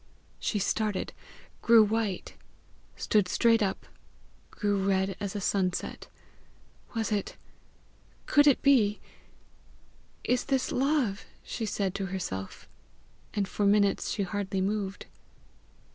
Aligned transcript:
She 0.39 0.57
started, 0.57 1.13
grew 1.61 1.83
white, 1.83 2.33
stood 2.95 3.27
straight 3.27 3.61
up, 3.61 3.85
grew 4.49 4.83
red 4.83 5.15
as 5.19 5.35
a 5.35 5.39
sunset: 5.39 6.07
was 6.95 7.11
it 7.11 7.37
could 8.25 8.47
it 8.47 8.63
be? 8.63 8.99
"Is 10.23 10.45
this 10.45 10.71
love?" 10.71 11.25
she 11.43 11.67
said 11.67 11.93
to 11.93 12.07
herself, 12.07 12.67
and 13.35 13.47
for 13.47 13.67
minutes 13.67 14.09
she 14.09 14.23
hardly 14.23 14.59
moved. 14.59 15.05